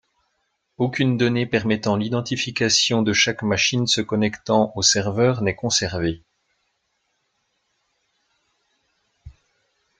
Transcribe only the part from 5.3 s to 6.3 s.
n’est conservée.